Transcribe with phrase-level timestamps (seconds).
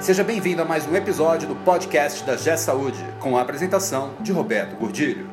[0.00, 4.32] Seja bem-vindo a mais um episódio do podcast da G Saúde, com a apresentação de
[4.32, 5.28] Roberto Gordilho.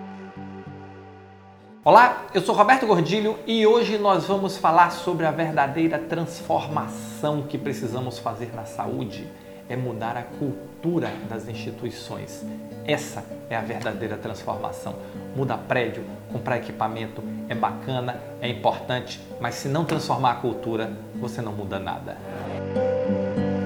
[1.86, 7.58] Olá, eu sou Roberto Gordilho e hoje nós vamos falar sobre a verdadeira transformação que
[7.58, 9.26] precisamos fazer na saúde.
[9.70, 12.46] É mudar a cultura das instituições.
[12.86, 14.96] Essa é a verdadeira transformação.
[15.34, 21.42] Muda prédio, comprar equipamento é bacana, é importante, mas se não transformar a cultura, você
[21.42, 22.18] não muda nada.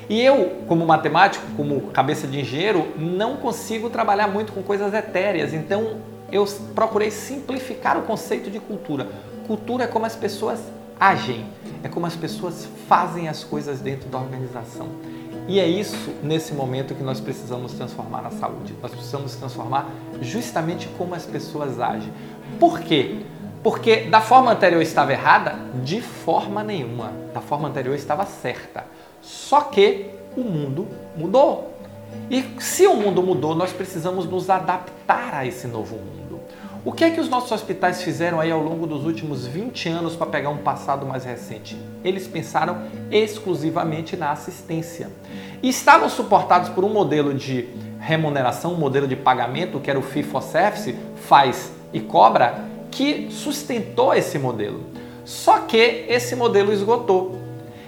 [0.09, 5.53] E eu, como matemático, como cabeça de engenheiro, não consigo trabalhar muito com coisas etéreas.
[5.53, 9.07] Então, eu procurei simplificar o conceito de cultura.
[9.47, 10.59] Cultura é como as pessoas
[10.99, 11.45] agem,
[11.83, 14.87] é como as pessoas fazem as coisas dentro da organização.
[15.47, 18.75] E é isso, nesse momento, que nós precisamos transformar na saúde.
[18.81, 19.89] Nós precisamos transformar
[20.21, 22.11] justamente como as pessoas agem.
[22.59, 23.21] Por quê?
[23.63, 25.55] Porque da forma anterior estava errada?
[25.83, 27.11] De forma nenhuma.
[27.33, 28.85] Da forma anterior estava certa.
[29.21, 31.73] Só que o mundo mudou.
[32.29, 36.18] E se o mundo mudou, nós precisamos nos adaptar a esse novo mundo.
[36.85, 40.15] O que é que os nossos hospitais fizeram aí ao longo dos últimos 20 anos
[40.15, 41.77] para pegar um passado mais recente?
[42.05, 45.09] Eles pensaram exclusivamente na assistência.
[45.61, 47.67] E estavam suportados por um modelo de
[47.99, 53.27] remuneração, um modelo de pagamento, que era o fee for service, faz e cobra, que
[53.29, 54.85] sustentou esse modelo.
[55.25, 57.38] Só que esse modelo esgotou.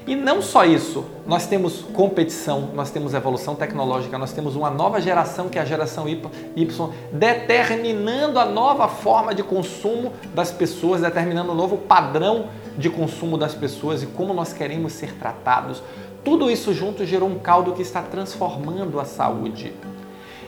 [0.07, 4.99] E não só isso, nós temos competição, nós temos evolução tecnológica, nós temos uma nova
[4.99, 11.51] geração que é a geração Y, determinando a nova forma de consumo das pessoas, determinando
[11.51, 15.83] o um novo padrão de consumo das pessoas e como nós queremos ser tratados.
[16.23, 19.71] Tudo isso junto gerou um caldo que está transformando a saúde.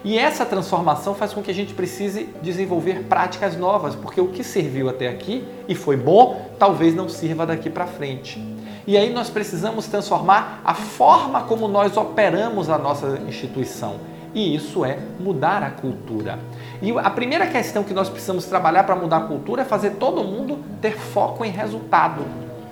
[0.03, 4.43] E essa transformação faz com que a gente precise desenvolver práticas novas, porque o que
[4.43, 8.41] serviu até aqui e foi bom, talvez não sirva daqui para frente.
[8.85, 13.95] E aí nós precisamos transformar a forma como nós operamos a nossa instituição.
[14.33, 16.39] E isso é mudar a cultura.
[16.81, 20.23] E a primeira questão que nós precisamos trabalhar para mudar a cultura é fazer todo
[20.23, 22.25] mundo ter foco em resultado.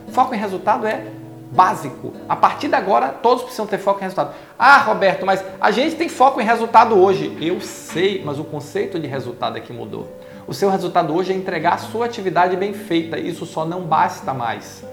[0.09, 1.05] Foco em resultado é
[1.51, 2.13] básico.
[2.27, 4.33] A partir de agora, todos precisam ter foco em resultado.
[4.57, 7.37] Ah, Roberto, mas a gente tem foco em resultado hoje.
[7.39, 10.09] Eu sei, mas o conceito de resultado é que mudou.
[10.47, 13.19] O seu resultado hoje é entregar a sua atividade bem feita.
[13.19, 14.83] Isso só não basta mais.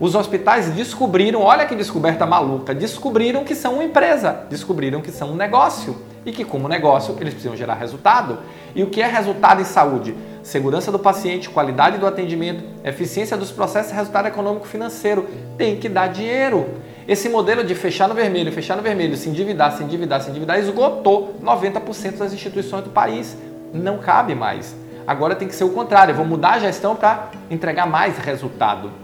[0.00, 5.30] Os hospitais descobriram, olha que descoberta maluca, descobriram que são uma empresa, descobriram que são
[5.30, 5.96] um negócio
[6.26, 8.38] e que, como negócio, eles precisam gerar resultado.
[8.74, 10.16] E o que é resultado em saúde?
[10.42, 15.28] Segurança do paciente, qualidade do atendimento, eficiência dos processos resultado econômico financeiro.
[15.56, 16.66] Tem que dar dinheiro.
[17.06, 20.58] Esse modelo de fechar no vermelho, fechar no vermelho, se endividar, se endividar, se endividar,
[20.58, 23.36] esgotou 90% das instituições do país.
[23.72, 24.74] Não cabe mais.
[25.06, 29.03] Agora tem que ser o contrário, eu vou mudar a gestão para entregar mais resultado.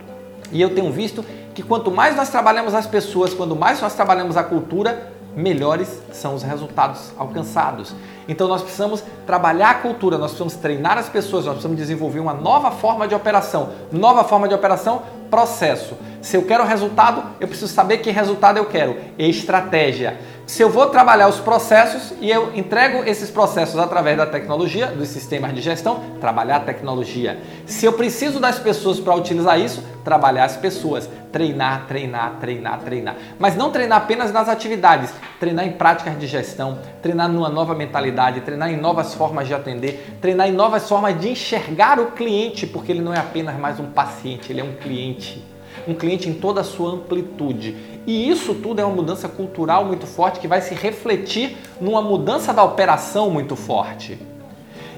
[0.52, 1.24] E eu tenho visto
[1.54, 6.34] que quanto mais nós trabalhamos as pessoas, quanto mais nós trabalhamos a cultura, melhores são
[6.34, 7.94] os resultados alcançados.
[8.28, 12.34] Então nós precisamos trabalhar a cultura, nós precisamos treinar as pessoas, nós precisamos desenvolver uma
[12.34, 13.70] nova forma de operação.
[13.90, 15.96] Nova forma de operação, processo.
[16.20, 18.96] Se eu quero resultado, eu preciso saber que resultado eu quero.
[19.18, 20.18] Estratégia
[20.50, 25.06] se eu vou trabalhar os processos e eu entrego esses processos através da tecnologia, dos
[25.06, 27.40] sistemas de gestão, trabalhar a tecnologia.
[27.66, 33.16] Se eu preciso das pessoas para utilizar isso, trabalhar as pessoas, treinar, treinar, treinar, treinar.
[33.38, 38.40] Mas não treinar apenas nas atividades, treinar em práticas de gestão, treinar numa nova mentalidade,
[38.40, 42.90] treinar em novas formas de atender, treinar em novas formas de enxergar o cliente, porque
[42.90, 45.48] ele não é apenas mais um paciente, ele é um cliente
[45.86, 47.76] um cliente em toda a sua amplitude.
[48.10, 52.52] E isso tudo é uma mudança cultural muito forte que vai se refletir numa mudança
[52.52, 54.18] da operação muito forte.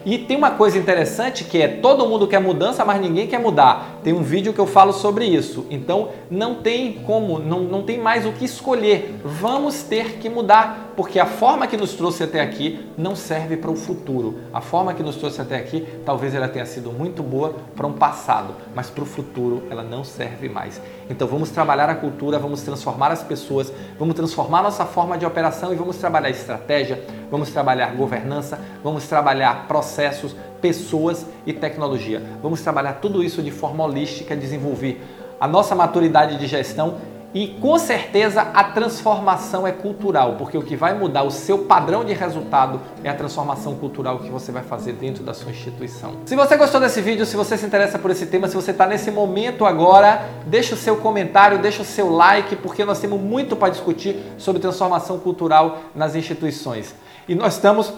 [0.05, 4.01] E tem uma coisa interessante que é todo mundo quer mudança, mas ninguém quer mudar.
[4.03, 5.67] Tem um vídeo que eu falo sobre isso.
[5.71, 9.21] Então não tem como, não, não tem mais o que escolher.
[9.25, 13.71] Vamos ter que mudar, porque a forma que nos trouxe até aqui não serve para
[13.71, 14.39] o futuro.
[14.53, 17.93] A forma que nos trouxe até aqui talvez ela tenha sido muito boa para um
[17.93, 20.81] passado, mas para o futuro ela não serve mais.
[21.09, 25.73] Então vamos trabalhar a cultura, vamos transformar as pessoas, vamos transformar nossa forma de operação
[25.73, 32.23] e vamos trabalhar estratégia, vamos trabalhar governança, vamos trabalhar processos, pessoas e tecnologia.
[32.43, 35.03] Vamos trabalhar tudo isso de forma holística, desenvolver
[35.41, 36.99] a nossa maturidade de gestão
[37.35, 42.05] E com certeza a transformação é cultural, porque o que vai mudar o seu padrão
[42.05, 46.13] de resultado é a transformação cultural que você vai fazer dentro da sua instituição.
[46.27, 48.87] Se você gostou desse vídeo, se você se interessa por esse tema, se você está
[48.87, 53.57] nesse momento agora, deixa o seu comentário, deixa o seu like, porque nós temos muito
[53.57, 56.95] para discutir sobre transformação cultural nas instituições.
[57.29, 57.93] E nós estamos